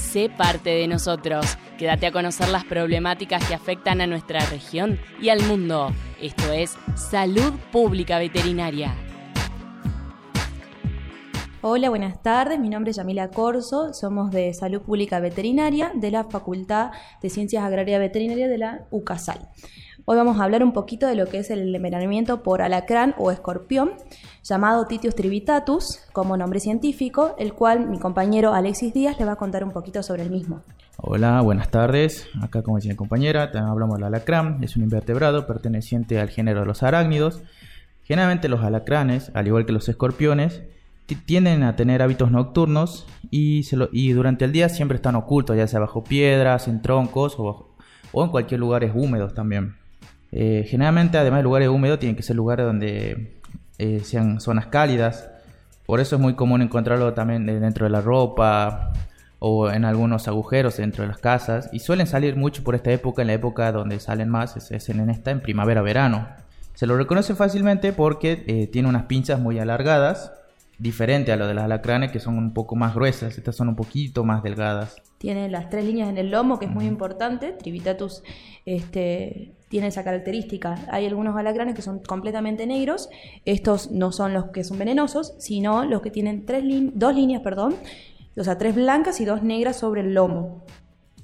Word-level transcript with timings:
Sé 0.00 0.28
parte 0.28 0.70
de 0.70 0.88
nosotros. 0.88 1.56
Quédate 1.78 2.06
a 2.06 2.10
conocer 2.10 2.48
las 2.48 2.64
problemáticas 2.64 3.46
que 3.46 3.54
afectan 3.54 4.00
a 4.00 4.08
nuestra 4.08 4.40
región 4.46 4.98
y 5.20 5.28
al 5.28 5.40
mundo. 5.42 5.92
Esto 6.20 6.50
es 6.52 6.76
Salud 6.96 7.52
Pública 7.70 8.18
Veterinaria. 8.18 8.92
Hola, 11.60 11.90
buenas 11.90 12.22
tardes. 12.22 12.58
Mi 12.58 12.70
nombre 12.70 12.90
es 12.90 12.96
Yamila 12.96 13.30
Corso. 13.30 13.92
Somos 13.92 14.30
de 14.32 14.52
Salud 14.54 14.80
Pública 14.80 15.20
Veterinaria 15.20 15.92
de 15.94 16.10
la 16.10 16.24
Facultad 16.24 16.90
de 17.22 17.30
Ciencias 17.30 17.62
Agrarias 17.62 18.00
Veterinarias 18.00 18.50
de 18.50 18.58
la 18.58 18.86
UCASAL. 18.90 19.48
Hoy 20.12 20.16
vamos 20.16 20.40
a 20.40 20.42
hablar 20.42 20.64
un 20.64 20.72
poquito 20.72 21.06
de 21.06 21.14
lo 21.14 21.26
que 21.26 21.38
es 21.38 21.50
el 21.52 21.72
envenenamiento 21.72 22.42
por 22.42 22.62
alacrán 22.62 23.14
o 23.16 23.30
escorpión, 23.30 23.92
llamado 24.42 24.86
Titius 24.86 25.14
tribitatus 25.14 26.00
como 26.12 26.36
nombre 26.36 26.58
científico, 26.58 27.36
el 27.38 27.52
cual 27.52 27.88
mi 27.88 28.00
compañero 28.00 28.52
Alexis 28.52 28.92
Díaz 28.92 29.20
le 29.20 29.24
va 29.24 29.34
a 29.34 29.36
contar 29.36 29.62
un 29.62 29.70
poquito 29.70 30.02
sobre 30.02 30.24
el 30.24 30.30
mismo. 30.30 30.62
Hola, 30.96 31.40
buenas 31.42 31.70
tardes. 31.70 32.26
Acá, 32.42 32.62
como 32.62 32.78
decía 32.78 32.90
mi 32.90 32.96
compañera, 32.96 33.52
hablamos 33.54 33.98
del 33.98 34.06
alacrán. 34.06 34.58
Es 34.64 34.74
un 34.74 34.82
invertebrado 34.82 35.46
perteneciente 35.46 36.18
al 36.18 36.28
género 36.28 36.58
de 36.58 36.66
los 36.66 36.82
arácnidos. 36.82 37.40
Generalmente 38.02 38.48
los 38.48 38.64
alacranes, 38.64 39.30
al 39.34 39.46
igual 39.46 39.64
que 39.64 39.70
los 39.70 39.88
escorpiones, 39.88 40.64
tienden 41.24 41.62
a 41.62 41.76
tener 41.76 42.02
hábitos 42.02 42.32
nocturnos 42.32 43.06
y, 43.30 43.64
y, 43.92 44.10
durante 44.10 44.44
el 44.44 44.50
día 44.50 44.70
siempre 44.70 44.96
están 44.96 45.14
ocultos, 45.14 45.56
ya 45.56 45.68
sea 45.68 45.78
bajo 45.78 46.02
piedras, 46.02 46.66
en 46.66 46.82
troncos 46.82 47.36
o, 47.38 47.68
o 48.10 48.24
en 48.24 48.30
cualquier 48.30 48.58
lugares 48.58 48.90
húmedos 48.92 49.34
también. 49.34 49.78
Eh, 50.32 50.66
generalmente, 50.68 51.18
además 51.18 51.40
de 51.40 51.44
lugares 51.44 51.68
húmedos, 51.68 51.98
tienen 51.98 52.16
que 52.16 52.22
ser 52.22 52.36
lugares 52.36 52.66
donde 52.66 53.40
eh, 53.78 54.00
sean 54.04 54.40
zonas 54.40 54.66
cálidas. 54.66 55.30
Por 55.86 56.00
eso 56.00 56.16
es 56.16 56.22
muy 56.22 56.34
común 56.34 56.62
encontrarlo 56.62 57.12
también 57.14 57.46
dentro 57.46 57.84
de 57.84 57.90
la 57.90 58.00
ropa 58.00 58.92
o 59.40 59.70
en 59.70 59.84
algunos 59.84 60.28
agujeros 60.28 60.76
dentro 60.76 61.02
de 61.02 61.08
las 61.08 61.18
casas. 61.18 61.68
Y 61.72 61.80
suelen 61.80 62.06
salir 62.06 62.36
mucho 62.36 62.62
por 62.62 62.74
esta 62.74 62.92
época, 62.92 63.22
en 63.22 63.28
la 63.28 63.34
época 63.34 63.72
donde 63.72 63.98
salen 63.98 64.28
más 64.28 64.56
es, 64.70 64.88
en 64.88 65.10
esta, 65.10 65.30
en 65.30 65.40
primavera-verano. 65.40 66.28
Se 66.74 66.86
lo 66.86 66.96
reconoce 66.96 67.34
fácilmente 67.34 67.92
porque 67.92 68.44
eh, 68.46 68.66
tiene 68.68 68.88
unas 68.88 69.04
pinzas 69.04 69.40
muy 69.40 69.58
alargadas 69.58 70.32
diferente 70.80 71.30
a 71.30 71.36
lo 71.36 71.46
de 71.46 71.54
las 71.54 71.64
alacranes 71.64 72.10
que 72.10 72.20
son 72.20 72.38
un 72.38 72.54
poco 72.54 72.74
más 72.74 72.94
gruesas, 72.94 73.36
estas 73.36 73.54
son 73.54 73.68
un 73.68 73.76
poquito 73.76 74.24
más 74.24 74.42
delgadas. 74.42 74.96
Tiene 75.18 75.48
las 75.50 75.68
tres 75.68 75.84
líneas 75.84 76.08
en 76.08 76.16
el 76.16 76.30
lomo, 76.30 76.58
que 76.58 76.64
es 76.64 76.70
muy 76.70 76.86
importante, 76.86 77.52
Tribitatus 77.52 78.22
este, 78.64 79.52
tiene 79.70 79.86
esa 79.86 80.02
característica. 80.02 80.74
Hay 80.90 81.06
algunos 81.06 81.36
alacranes 81.36 81.76
que 81.76 81.82
son 81.82 82.00
completamente 82.00 82.66
negros, 82.66 83.08
estos 83.44 83.92
no 83.92 84.10
son 84.10 84.34
los 84.34 84.46
que 84.46 84.64
son 84.64 84.78
venenosos, 84.78 85.34
sino 85.38 85.84
los 85.84 86.02
que 86.02 86.10
tienen 86.10 86.44
tres 86.44 86.64
dos 86.92 87.14
líneas, 87.14 87.40
perdón, 87.40 87.76
o 88.36 88.42
sea, 88.42 88.58
tres 88.58 88.74
blancas 88.74 89.20
y 89.20 89.24
dos 89.24 89.44
negras 89.44 89.76
sobre 89.76 90.00
el 90.00 90.12
lomo. 90.12 90.64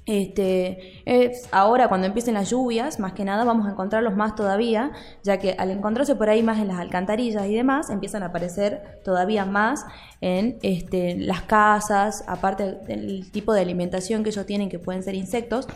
Este, 0.07 1.01
es 1.05 1.49
ahora 1.51 1.89
cuando 1.89 2.07
empiecen 2.07 2.35
las 2.35 2.49
lluvias, 2.49 2.97
más 2.97 3.11
que 3.11 3.25
nada 3.25 3.43
vamos 3.43 3.67
a 3.67 3.71
encontrarlos 3.71 4.15
más 4.15 4.35
todavía, 4.35 4.93
ya 5.21 5.37
que 5.37 5.51
al 5.57 5.69
encontrarse 5.69 6.15
por 6.15 6.29
ahí 6.29 6.41
más 6.41 6.59
en 6.59 6.69
las 6.69 6.79
alcantarillas 6.79 7.45
y 7.45 7.53
demás, 7.53 7.89
empiezan 7.89 8.23
a 8.23 8.27
aparecer 8.27 9.01
todavía 9.03 9.45
más 9.45 9.85
en 10.21 10.59
este, 10.61 11.17
las 11.17 11.41
casas, 11.41 12.23
aparte 12.25 12.77
del 12.87 13.29
tipo 13.31 13.51
de 13.53 13.59
alimentación 13.59 14.23
que 14.23 14.29
ellos 14.29 14.45
tienen, 14.45 14.69
que 14.69 14.79
pueden 14.79 15.03
ser 15.03 15.13
insectos, 15.13 15.67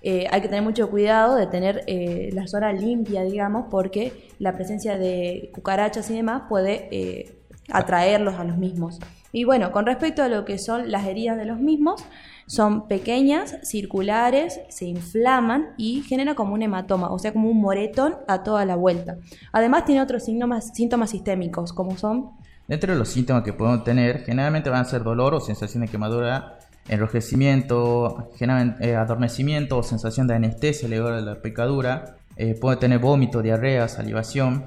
eh, 0.00 0.28
hay 0.30 0.40
que 0.40 0.48
tener 0.48 0.62
mucho 0.62 0.88
cuidado 0.88 1.36
de 1.36 1.46
tener 1.46 1.84
eh, 1.86 2.30
la 2.32 2.46
zona 2.46 2.72
limpia, 2.72 3.22
digamos, 3.22 3.66
porque 3.70 4.30
la 4.38 4.54
presencia 4.54 4.96
de 4.96 5.50
cucarachas 5.52 6.08
y 6.08 6.14
demás 6.14 6.44
puede 6.48 6.88
eh, 6.90 7.36
atraerlos 7.70 8.36
a 8.36 8.44
los 8.44 8.56
mismos. 8.56 8.98
Y 9.34 9.42
bueno, 9.42 9.72
con 9.72 9.84
respecto 9.84 10.22
a 10.22 10.28
lo 10.28 10.44
que 10.44 10.58
son 10.58 10.92
las 10.92 11.06
heridas 11.06 11.36
de 11.36 11.44
los 11.44 11.58
mismos, 11.58 12.04
son 12.46 12.86
pequeñas, 12.86 13.56
circulares, 13.64 14.60
se 14.68 14.84
inflaman 14.84 15.74
y 15.76 16.02
genera 16.02 16.36
como 16.36 16.54
un 16.54 16.62
hematoma, 16.62 17.10
o 17.10 17.18
sea, 17.18 17.32
como 17.32 17.50
un 17.50 17.60
moretón 17.60 18.14
a 18.28 18.44
toda 18.44 18.64
la 18.64 18.76
vuelta. 18.76 19.16
Además 19.50 19.86
tiene 19.86 20.02
otros 20.02 20.24
síntomas, 20.24 20.70
síntomas 20.72 21.10
sistémicos, 21.10 21.72
como 21.72 21.98
son... 21.98 22.30
Dentro 22.68 22.92
de 22.92 22.98
los 22.98 23.08
síntomas 23.08 23.42
que 23.42 23.52
podemos 23.52 23.82
tener, 23.82 24.22
generalmente 24.22 24.70
van 24.70 24.82
a 24.82 24.84
ser 24.84 25.02
dolor 25.02 25.34
o 25.34 25.40
sensación 25.40 25.82
de 25.82 25.88
quemadura, 25.88 26.60
enrojecimiento, 26.88 28.30
eh, 28.38 28.94
adormecimiento 28.94 29.78
o 29.78 29.82
sensación 29.82 30.28
de 30.28 30.34
anestesia 30.36 30.88
luego 30.88 31.10
de 31.10 31.22
la 31.22 31.42
picadura, 31.42 32.18
eh, 32.36 32.54
puede 32.54 32.76
tener 32.76 33.00
vómito, 33.00 33.42
diarrea, 33.42 33.88
salivación, 33.88 34.62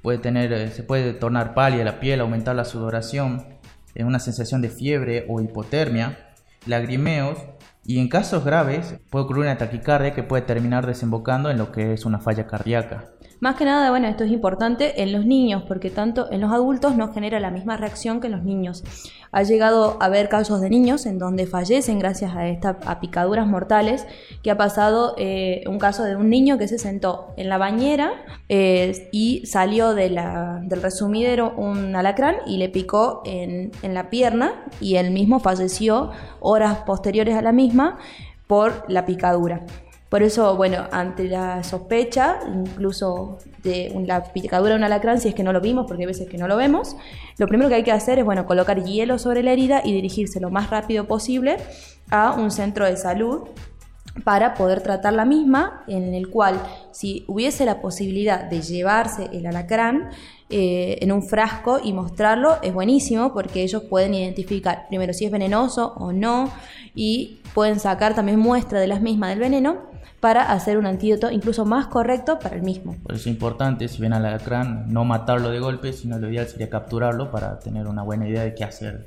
puede 0.00 0.18
tener, 0.18 0.52
eh, 0.52 0.70
se 0.70 0.84
puede 0.84 1.12
tornar 1.12 1.54
pálida 1.54 1.82
la 1.82 1.98
piel, 1.98 2.20
aumentar 2.20 2.54
la 2.54 2.64
sudoración, 2.64 3.50
una 3.96 4.18
sensación 4.18 4.62
de 4.62 4.70
fiebre 4.70 5.26
o 5.28 5.40
hipotermia, 5.40 6.30
lagrimeos 6.66 7.38
y 7.84 7.98
en 7.98 8.08
casos 8.08 8.44
graves 8.44 8.94
puede 9.10 9.24
ocurrir 9.24 9.42
una 9.42 9.58
taquicardia 9.58 10.14
que 10.14 10.22
puede 10.22 10.42
terminar 10.42 10.86
desembocando 10.86 11.50
en 11.50 11.58
lo 11.58 11.72
que 11.72 11.92
es 11.92 12.04
una 12.04 12.20
falla 12.20 12.46
cardíaca. 12.46 13.12
Más 13.42 13.56
que 13.56 13.64
nada, 13.64 13.90
bueno, 13.90 14.06
esto 14.06 14.22
es 14.22 14.30
importante 14.30 15.02
en 15.02 15.10
los 15.10 15.26
niños, 15.26 15.64
porque 15.66 15.90
tanto 15.90 16.30
en 16.30 16.40
los 16.40 16.52
adultos 16.52 16.96
no 16.96 17.12
genera 17.12 17.40
la 17.40 17.50
misma 17.50 17.76
reacción 17.76 18.20
que 18.20 18.28
en 18.28 18.34
los 18.34 18.44
niños. 18.44 18.84
Ha 19.32 19.42
llegado 19.42 19.96
a 20.00 20.04
haber 20.04 20.28
casos 20.28 20.60
de 20.60 20.70
niños 20.70 21.06
en 21.06 21.18
donde 21.18 21.48
fallecen 21.48 21.98
gracias 21.98 22.36
a 22.36 22.46
estas 22.46 22.76
picaduras 23.00 23.48
mortales, 23.48 24.06
que 24.44 24.52
ha 24.52 24.56
pasado 24.56 25.16
eh, 25.18 25.64
un 25.66 25.80
caso 25.80 26.04
de 26.04 26.14
un 26.14 26.30
niño 26.30 26.56
que 26.56 26.68
se 26.68 26.78
sentó 26.78 27.34
en 27.36 27.48
la 27.48 27.58
bañera 27.58 28.12
eh, 28.48 29.08
y 29.10 29.44
salió 29.44 29.92
de 29.92 30.10
del 30.12 30.80
resumidero 30.80 31.52
un 31.56 31.96
alacrán 31.96 32.36
y 32.46 32.58
le 32.58 32.68
picó 32.68 33.22
en, 33.24 33.72
en 33.82 33.92
la 33.92 34.08
pierna 34.08 34.66
y 34.80 34.96
él 34.96 35.10
mismo 35.10 35.40
falleció 35.40 36.12
horas 36.38 36.78
posteriores 36.86 37.34
a 37.34 37.42
la 37.42 37.50
misma 37.50 37.98
por 38.46 38.84
la 38.86 39.04
picadura. 39.04 39.62
Por 40.12 40.22
eso, 40.22 40.56
bueno, 40.56 40.88
ante 40.92 41.24
la 41.24 41.64
sospecha, 41.64 42.40
incluso 42.46 43.38
de 43.62 43.90
la 44.06 44.22
picadura 44.22 44.72
de 44.72 44.76
un 44.76 44.84
alacrán, 44.84 45.18
si 45.18 45.28
es 45.28 45.34
que 45.34 45.42
no 45.42 45.54
lo 45.54 45.62
vimos, 45.62 45.86
porque 45.88 46.02
hay 46.02 46.06
veces 46.06 46.28
que 46.28 46.36
no 46.36 46.46
lo 46.46 46.58
vemos, 46.58 46.96
lo 47.38 47.46
primero 47.46 47.70
que 47.70 47.76
hay 47.76 47.82
que 47.82 47.92
hacer 47.92 48.18
es, 48.18 48.24
bueno, 48.26 48.44
colocar 48.44 48.84
hielo 48.84 49.18
sobre 49.18 49.42
la 49.42 49.52
herida 49.52 49.80
y 49.82 49.94
dirigirse 49.94 50.38
lo 50.38 50.50
más 50.50 50.68
rápido 50.68 51.06
posible 51.06 51.56
a 52.10 52.32
un 52.32 52.50
centro 52.50 52.84
de 52.84 52.98
salud 52.98 53.44
para 54.22 54.52
poder 54.52 54.82
tratar 54.82 55.14
la 55.14 55.24
misma, 55.24 55.82
en 55.88 56.12
el 56.12 56.28
cual 56.28 56.60
si 56.90 57.24
hubiese 57.26 57.64
la 57.64 57.80
posibilidad 57.80 58.44
de 58.44 58.60
llevarse 58.60 59.30
el 59.32 59.46
alacrán 59.46 60.10
eh, 60.50 60.98
en 61.00 61.10
un 61.10 61.22
frasco 61.22 61.80
y 61.82 61.94
mostrarlo, 61.94 62.58
es 62.60 62.74
buenísimo 62.74 63.32
porque 63.32 63.62
ellos 63.62 63.84
pueden 63.84 64.12
identificar 64.12 64.88
primero 64.88 65.14
si 65.14 65.24
es 65.24 65.30
venenoso 65.30 65.94
o 65.96 66.12
no 66.12 66.52
y 66.94 67.40
pueden 67.54 67.80
sacar 67.80 68.14
también 68.14 68.38
muestra 68.38 68.78
de 68.78 68.88
las 68.88 69.00
mismas 69.00 69.30
del 69.30 69.38
veneno 69.38 69.91
para 70.20 70.52
hacer 70.52 70.78
un 70.78 70.86
antídoto 70.86 71.30
incluso 71.30 71.64
más 71.64 71.86
correcto 71.86 72.38
para 72.38 72.56
el 72.56 72.62
mismo. 72.62 72.96
Por 73.02 73.12
eso 73.12 73.22
es 73.22 73.26
importante, 73.26 73.88
si 73.88 74.00
ven 74.00 74.12
al 74.12 74.24
alacrán, 74.24 74.92
no 74.92 75.04
matarlo 75.04 75.50
de 75.50 75.58
golpe, 75.58 75.92
sino 75.92 76.18
lo 76.18 76.30
ideal 76.30 76.46
sería 76.46 76.70
capturarlo 76.70 77.30
para 77.30 77.58
tener 77.58 77.86
una 77.86 78.02
buena 78.02 78.28
idea 78.28 78.42
de 78.42 78.54
qué 78.54 78.64
hacer. 78.64 79.06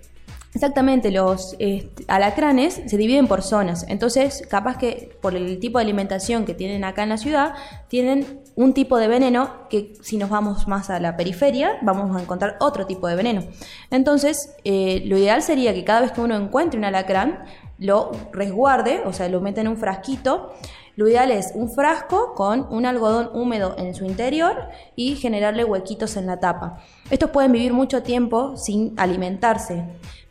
Exactamente, 0.55 1.11
los 1.11 1.53
este, 1.59 2.05
alacranes 2.07 2.81
se 2.85 2.95
dividen 2.95 3.27
por 3.27 3.41
zonas, 3.41 3.85
entonces 3.89 4.47
capaz 4.49 4.77
que 4.77 5.17
por 5.21 5.35
el 5.35 5.59
tipo 5.59 5.79
de 5.79 5.83
alimentación 5.83 6.45
que 6.45 6.53
tienen 6.53 6.85
acá 6.85 7.03
en 7.03 7.09
la 7.09 7.17
ciudad, 7.17 7.55
tienen 7.89 8.39
un 8.55 8.73
tipo 8.73 8.97
de 8.97 9.09
veneno 9.09 9.67
que 9.69 9.91
si 10.01 10.15
nos 10.15 10.29
vamos 10.29 10.65
más 10.69 10.89
a 10.89 11.01
la 11.01 11.17
periferia, 11.17 11.73
vamos 11.81 12.15
a 12.15 12.21
encontrar 12.21 12.55
otro 12.61 12.85
tipo 12.85 13.09
de 13.09 13.17
veneno. 13.17 13.43
Entonces, 13.91 14.55
eh, 14.63 15.03
lo 15.05 15.17
ideal 15.17 15.41
sería 15.41 15.73
que 15.73 15.83
cada 15.83 15.99
vez 15.99 16.13
que 16.13 16.21
uno 16.21 16.37
encuentre 16.37 16.79
un 16.79 16.85
alacrán, 16.85 17.43
lo 17.77 18.11
resguarde, 18.31 19.01
o 19.05 19.13
sea, 19.13 19.29
lo 19.29 19.41
mete 19.41 19.61
en 19.61 19.67
un 19.67 19.77
frasquito, 19.77 20.53
lo 20.95 21.09
ideal 21.09 21.31
es 21.31 21.51
un 21.55 21.69
frasco 21.69 22.33
con 22.35 22.67
un 22.69 22.85
algodón 22.85 23.29
húmedo 23.33 23.75
en 23.77 23.93
su 23.93 24.05
interior 24.05 24.69
y 24.95 25.15
generarle 25.15 25.65
huequitos 25.65 26.15
en 26.15 26.25
la 26.25 26.39
tapa. 26.39 26.77
Estos 27.09 27.31
pueden 27.31 27.51
vivir 27.51 27.73
mucho 27.73 28.01
tiempo 28.01 28.55
sin 28.55 28.93
alimentarse, 28.97 29.83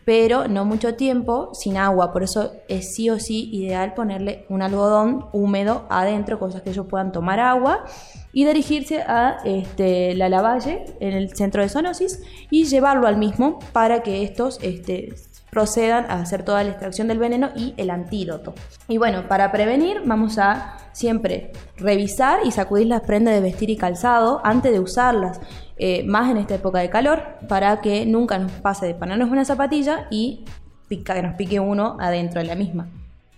pero 0.06 0.48
no 0.48 0.64
mucho 0.64 0.94
tiempo 0.94 1.50
sin 1.52 1.76
agua. 1.76 2.12
Por 2.12 2.22
eso 2.22 2.52
es 2.68 2.94
sí 2.94 3.10
o 3.10 3.18
sí 3.18 3.50
ideal 3.52 3.92
ponerle 3.92 4.46
un 4.48 4.62
algodón 4.62 5.26
húmedo 5.32 5.84
adentro, 5.90 6.38
cosas 6.38 6.62
que 6.62 6.70
ellos 6.70 6.86
puedan 6.88 7.12
tomar 7.12 7.40
agua 7.40 7.84
y 8.32 8.46
dirigirse 8.46 9.02
a 9.02 9.38
este, 9.44 10.14
la 10.14 10.30
lavalle 10.30 10.84
en 11.00 11.12
el 11.12 11.36
centro 11.36 11.62
de 11.62 11.68
zoonosis 11.68 12.22
y 12.50 12.64
llevarlo 12.64 13.06
al 13.06 13.18
mismo 13.18 13.58
para 13.72 14.02
que 14.02 14.22
estos 14.22 14.58
este, 14.62 15.14
procedan 15.54 16.04
a 16.10 16.14
hacer 16.14 16.42
toda 16.42 16.64
la 16.64 16.70
extracción 16.70 17.06
del 17.06 17.18
veneno 17.18 17.50
y 17.54 17.74
el 17.76 17.90
antídoto. 17.90 18.54
Y 18.88 18.98
bueno, 18.98 19.28
para 19.28 19.52
prevenir 19.52 20.02
vamos 20.04 20.36
a 20.38 20.76
siempre 20.92 21.52
revisar 21.76 22.40
y 22.44 22.50
sacudir 22.50 22.88
las 22.88 23.02
prendas 23.02 23.34
de 23.34 23.40
vestir 23.40 23.70
y 23.70 23.76
calzado 23.76 24.40
antes 24.44 24.72
de 24.72 24.80
usarlas, 24.80 25.40
eh, 25.76 26.04
más 26.04 26.30
en 26.30 26.38
esta 26.38 26.56
época 26.56 26.80
de 26.80 26.90
calor, 26.90 27.22
para 27.48 27.80
que 27.80 28.04
nunca 28.04 28.36
nos 28.38 28.50
pase 28.50 28.86
de 28.86 28.94
ponernos 28.94 29.30
una 29.30 29.44
zapatilla 29.44 30.08
y 30.10 30.44
pica, 30.88 31.14
que 31.14 31.22
nos 31.22 31.36
pique 31.36 31.60
uno 31.60 31.96
adentro 32.00 32.40
de 32.40 32.46
la 32.48 32.56
misma. 32.56 32.88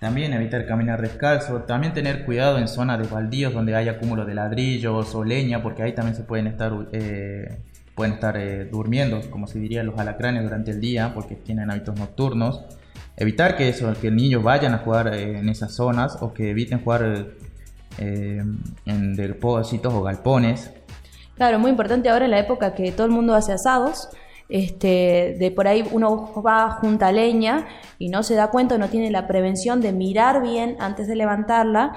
También 0.00 0.32
evitar 0.32 0.66
caminar 0.66 1.00
descalzo, 1.02 1.62
también 1.62 1.92
tener 1.92 2.24
cuidado 2.24 2.58
en 2.58 2.68
zonas 2.68 2.98
de 2.98 3.06
baldíos 3.08 3.52
donde 3.52 3.74
hay 3.74 3.88
acúmulo 3.88 4.24
de 4.24 4.34
ladrillos 4.34 5.14
o 5.14 5.22
leña, 5.24 5.62
porque 5.62 5.82
ahí 5.82 5.94
también 5.94 6.14
se 6.14 6.22
pueden 6.22 6.46
estar 6.46 6.72
eh, 6.92 7.58
pueden 7.96 8.12
estar 8.12 8.36
eh, 8.36 8.66
durmiendo, 8.66 9.22
como 9.30 9.48
se 9.48 9.58
diría, 9.58 9.82
los 9.82 9.98
alacranes 9.98 10.44
durante 10.44 10.70
el 10.70 10.80
día, 10.80 11.12
porque 11.14 11.34
tienen 11.34 11.70
hábitos 11.70 11.98
nocturnos. 11.98 12.62
evitar 13.16 13.56
que, 13.56 13.70
eso, 13.70 13.92
que 14.00 14.10
niños 14.10 14.42
vayan 14.42 14.74
a 14.74 14.78
jugar 14.78 15.14
eh, 15.14 15.38
en 15.38 15.48
esas 15.48 15.72
zonas 15.72 16.18
o 16.20 16.34
que 16.34 16.50
eviten 16.50 16.84
jugar 16.84 17.28
eh, 17.98 18.42
en 18.84 19.14
depósitos 19.14 19.92
o 19.94 20.02
galpones. 20.02 20.70
Claro, 21.36 21.58
muy 21.58 21.70
importante 21.70 22.10
ahora 22.10 22.26
en 22.26 22.30
la 22.32 22.38
época 22.38 22.74
que 22.74 22.92
todo 22.92 23.06
el 23.06 23.12
mundo 23.12 23.34
hace 23.34 23.52
asados. 23.52 24.10
Este, 24.48 25.34
de 25.40 25.50
por 25.50 25.66
ahí 25.66 25.82
uno 25.90 26.32
va 26.40 26.70
junta 26.80 27.10
leña 27.10 27.66
y 27.98 28.10
no 28.10 28.22
se 28.22 28.36
da 28.36 28.48
cuenta, 28.50 28.78
no 28.78 28.88
tiene 28.88 29.10
la 29.10 29.26
prevención 29.26 29.80
de 29.80 29.92
mirar 29.92 30.40
bien 30.40 30.76
antes 30.78 31.08
de 31.08 31.16
levantarla 31.16 31.96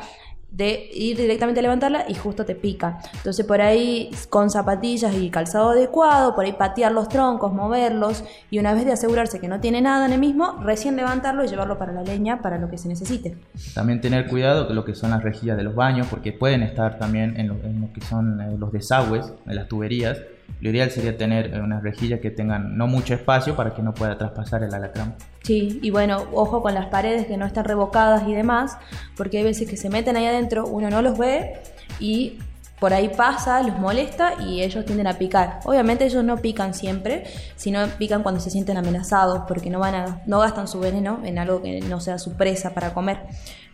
de 0.51 0.89
ir 0.93 1.15
directamente 1.17 1.59
a 1.59 1.63
levantarla 1.63 2.05
y 2.07 2.15
justo 2.15 2.45
te 2.45 2.55
pica. 2.55 2.99
Entonces 3.15 3.45
por 3.45 3.61
ahí 3.61 4.09
con 4.29 4.49
zapatillas 4.49 5.15
y 5.15 5.29
calzado 5.29 5.69
adecuado, 5.69 6.35
por 6.35 6.45
ahí 6.45 6.53
patear 6.53 6.91
los 6.91 7.07
troncos, 7.07 7.53
moverlos 7.53 8.23
y 8.49 8.59
una 8.59 8.73
vez 8.73 8.85
de 8.85 8.93
asegurarse 8.93 9.39
que 9.39 9.47
no 9.47 9.59
tiene 9.59 9.81
nada 9.81 10.05
en 10.05 10.13
el 10.13 10.19
mismo, 10.19 10.57
recién 10.61 10.95
levantarlo 10.95 11.43
y 11.43 11.47
llevarlo 11.47 11.77
para 11.77 11.93
la 11.93 12.03
leña 12.03 12.41
para 12.41 12.57
lo 12.57 12.69
que 12.69 12.77
se 12.77 12.87
necesite. 12.87 13.37
También 13.73 14.01
tener 14.01 14.27
cuidado 14.27 14.67
con 14.67 14.75
lo 14.75 14.85
que 14.85 14.95
son 14.95 15.11
las 15.11 15.23
rejillas 15.23 15.57
de 15.57 15.63
los 15.63 15.75
baños 15.75 16.07
porque 16.09 16.33
pueden 16.33 16.63
estar 16.63 16.97
también 16.97 17.39
en 17.39 17.47
lo, 17.47 17.55
que 17.93 18.01
son 18.01 18.41
eh, 18.41 18.55
los 18.57 18.71
desagües, 18.71 19.31
en 19.45 19.55
las 19.55 19.67
tuberías. 19.67 20.17
Lo 20.61 20.69
ideal 20.69 20.91
sería 20.91 21.17
tener 21.17 21.53
eh, 21.53 21.61
unas 21.61 21.81
rejillas 21.83 22.19
que 22.19 22.31
tengan 22.31 22.77
no 22.77 22.87
mucho 22.87 23.13
espacio 23.13 23.55
para 23.55 23.73
que 23.73 23.81
no 23.81 23.93
pueda 23.93 24.17
traspasar 24.17 24.63
el 24.63 24.73
alacrán. 24.73 25.15
Sí, 25.43 25.79
y 25.81 25.89
bueno, 25.89 26.25
ojo 26.33 26.61
con 26.61 26.73
las 26.73 26.87
paredes 26.87 27.27
que 27.27 27.37
no 27.37 27.45
están 27.45 27.65
revocadas 27.65 28.27
y 28.27 28.33
demás, 28.33 28.77
porque 29.15 29.37
hay 29.37 29.43
veces 29.43 29.69
que 29.69 29.77
se 29.77 29.89
meten 29.89 30.17
ahí 30.17 30.25
adentro, 30.25 30.67
uno 30.67 30.89
no 30.89 31.01
los 31.01 31.17
ve 31.17 31.53
y 31.99 32.39
por 32.79 32.93
ahí 32.93 33.09
pasa, 33.09 33.61
los 33.61 33.77
molesta 33.77 34.35
y 34.39 34.61
ellos 34.61 34.85
tienden 34.85 35.07
a 35.07 35.17
picar. 35.17 35.59
Obviamente 35.65 36.05
ellos 36.05 36.23
no 36.23 36.37
pican 36.37 36.73
siempre, 36.73 37.25
sino 37.55 37.85
pican 37.97 38.23
cuando 38.23 38.39
se 38.39 38.49
sienten 38.49 38.77
amenazados 38.77 39.43
porque 39.47 39.69
no 39.69 39.79
van 39.79 39.95
a, 39.95 40.21
no 40.25 40.39
gastan 40.39 40.67
su 40.67 40.79
veneno 40.79 41.19
en 41.23 41.39
algo 41.39 41.61
que 41.61 41.81
no 41.81 41.99
sea 41.99 42.17
su 42.19 42.33
presa 42.33 42.73
para 42.73 42.93
comer. 42.93 43.19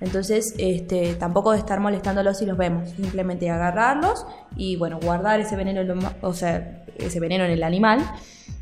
Entonces, 0.01 0.55
este, 0.57 1.15
tampoco 1.15 1.51
de 1.51 1.59
estar 1.59 1.79
molestándolos 1.79 2.39
si 2.39 2.45
los 2.45 2.57
vemos, 2.57 2.89
simplemente 2.89 3.49
agarrarlos 3.49 4.25
y 4.55 4.75
bueno, 4.75 4.99
guardar 5.01 5.39
ese 5.39 5.55
veneno, 5.55 5.81
o 6.21 6.33
sea, 6.33 6.83
ese 6.97 7.19
veneno 7.19 7.45
en 7.45 7.51
el 7.51 7.63
animal 7.63 7.99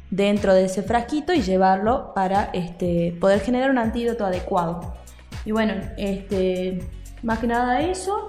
dentro 0.09 0.53
de 0.53 0.65
ese 0.65 0.83
frasquito 0.83 1.33
y 1.33 1.41
llevarlo 1.41 2.13
para 2.13 2.51
este, 2.53 3.17
poder 3.19 3.39
generar 3.39 3.71
un 3.71 3.79
antídoto 3.79 4.25
adecuado. 4.25 4.93
Y 5.45 5.51
bueno, 5.51 5.73
este, 5.97 6.79
más 7.23 7.39
que 7.39 7.47
nada 7.47 7.81
eso. 7.81 8.27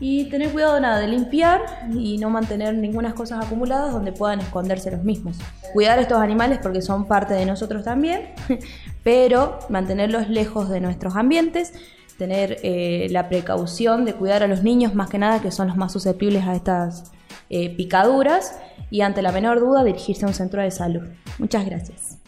Y 0.00 0.28
tener 0.30 0.50
cuidado 0.52 0.78
nada 0.80 0.98
de 1.00 1.08
limpiar 1.08 1.62
y 1.92 2.18
no 2.18 2.30
mantener 2.30 2.74
ninguna 2.74 3.14
cosas 3.14 3.44
acumuladas 3.44 3.92
donde 3.92 4.12
puedan 4.12 4.40
esconderse 4.40 4.90
los 4.90 5.02
mismos. 5.02 5.38
Cuidar 5.72 5.98
estos 5.98 6.18
animales 6.18 6.60
porque 6.62 6.82
son 6.82 7.06
parte 7.06 7.34
de 7.34 7.44
nosotros 7.46 7.84
también, 7.84 8.30
pero 9.02 9.58
mantenerlos 9.68 10.28
lejos 10.28 10.68
de 10.68 10.80
nuestros 10.80 11.16
ambientes, 11.16 11.72
tener 12.16 12.58
eh, 12.62 13.08
la 13.10 13.28
precaución 13.28 14.04
de 14.04 14.14
cuidar 14.14 14.42
a 14.42 14.46
los 14.46 14.62
niños 14.62 14.94
más 14.94 15.08
que 15.08 15.18
nada 15.18 15.40
que 15.40 15.50
son 15.50 15.68
los 15.68 15.76
más 15.76 15.92
susceptibles 15.92 16.44
a 16.44 16.54
estas 16.54 17.12
eh, 17.50 17.74
picaduras 17.74 18.58
y 18.90 19.00
ante 19.00 19.22
la 19.22 19.32
menor 19.32 19.60
duda 19.60 19.84
dirigirse 19.84 20.24
a 20.24 20.28
un 20.28 20.34
centro 20.34 20.62
de 20.62 20.70
salud. 20.70 21.02
Muchas 21.38 21.64
gracias. 21.64 22.18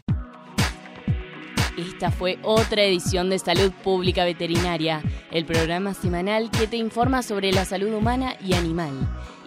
Esta 1.81 2.11
fue 2.11 2.39
otra 2.43 2.83
edición 2.83 3.31
de 3.31 3.39
Salud 3.39 3.73
Pública 3.83 4.25
Veterinaria, 4.25 5.01
el 5.31 5.47
programa 5.47 5.95
semanal 5.95 6.51
que 6.51 6.67
te 6.67 6.77
informa 6.77 7.23
sobre 7.23 7.53
la 7.53 7.65
salud 7.65 7.95
humana 7.95 8.37
y 8.45 8.53
animal. 8.53 8.93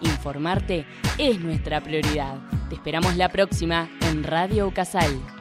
Informarte 0.02 0.84
es 1.16 1.38
nuestra 1.38 1.80
prioridad. 1.80 2.38
Te 2.68 2.74
esperamos 2.74 3.16
la 3.16 3.28
próxima 3.28 3.88
en 4.10 4.24
Radio 4.24 4.72
Casal. 4.74 5.33